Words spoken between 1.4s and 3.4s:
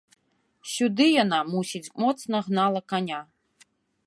мусіць, моцна гнала каня.